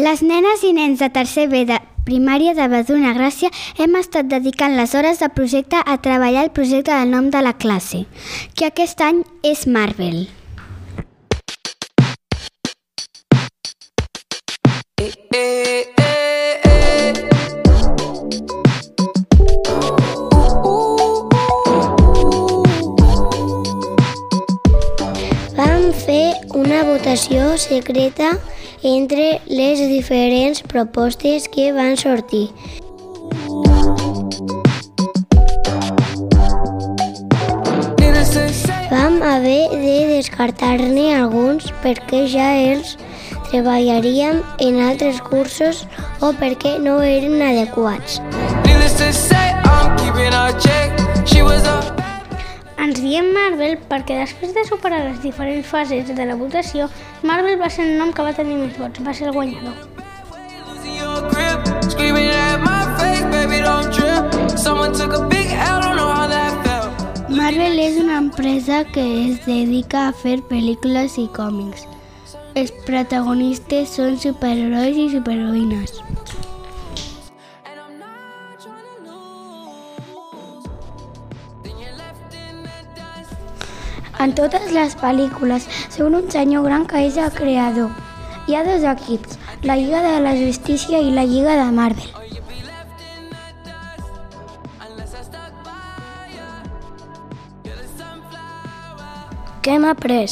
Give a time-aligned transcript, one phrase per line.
[0.00, 3.50] Les nenes i nens de tercer B de primària de Baduna Gràcia
[3.84, 7.52] hem estat dedicant les hores de projecte a treballar el projecte del nom de la
[7.52, 8.06] classe,
[8.56, 10.22] que aquest any és Marvel.
[26.70, 28.28] Una votació secreta
[28.86, 32.44] entre les diferents propostes que van sortir.
[38.90, 42.94] Vam haver de descartar-ne alguns perquè ja els
[43.50, 45.86] treballaríem en altres cursos
[46.22, 48.20] o perquè no eren adequats.
[52.90, 56.88] Ens diem Marvel perquè després de superar les diferents fases de la votació,
[57.22, 59.76] Marvel va ser el nom que va tenir més vots, va ser el guanyador.
[67.38, 71.86] Marvel és una empresa que es dedica a fer pel·lícules i còmics.
[72.58, 76.02] Els protagonistes són superherois i superheroïnes.
[84.20, 85.64] En totes les pel·lícules
[85.94, 87.88] són un senyor gran que és el creador.
[88.46, 92.10] Hi ha dos equips, la Lliga de la Justícia i la Lliga de Marvel.
[99.64, 100.28] Què hem après?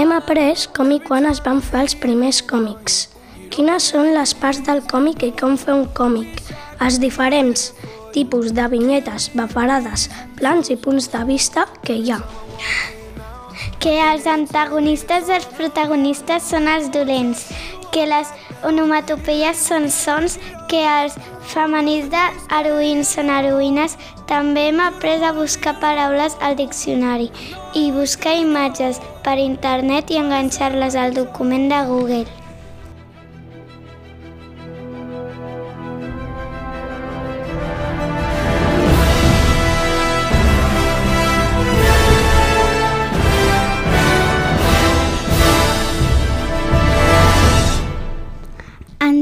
[0.00, 3.02] Hem après com i quan es van fer els primers còmics.
[3.52, 6.40] Quines són les parts del còmic i com fer un còmic.
[6.80, 7.74] Els diferents
[8.16, 10.08] tipus de vinyetes, bafarades,
[10.40, 12.20] plans i punts de vista que hi ha.
[13.82, 17.46] Que els antagonistes dels protagonistes són els dolents,
[17.92, 18.30] que les
[18.64, 20.38] onomatopeies són sons,
[20.70, 21.16] que els
[21.52, 23.98] femenins d'heroïns són heroïnes.
[24.30, 27.28] També hem après a buscar paraules al diccionari
[27.76, 32.41] i buscar imatges per internet i enganxar-les al document de Google.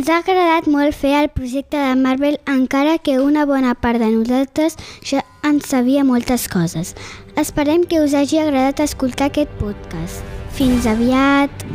[0.01, 4.09] Ens ha agradat molt fer el projecte de Marvel, encara que una bona part de
[4.15, 6.97] nosaltres ja en sabia moltes coses.
[7.37, 10.25] Esperem que us hagi agradat escoltar aquest podcast.
[10.57, 11.69] Fins aviat!